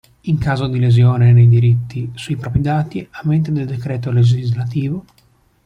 In 0.21 0.39
caso 0.39 0.65
di 0.65 0.79
lesione 0.79 1.31
nei 1.31 1.47
diritti 1.47 2.09
sui 2.15 2.35
propri 2.35 2.59
dati 2.61 3.07
a 3.07 3.21
mente 3.25 3.51
del 3.51 3.67
d. 3.67 3.77
lgs. 4.09 5.01